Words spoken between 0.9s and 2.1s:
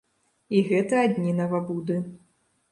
адны навабуды.